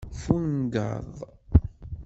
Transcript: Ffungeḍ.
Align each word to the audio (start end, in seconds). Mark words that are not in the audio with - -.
Ffungeḍ. 0.19 1.11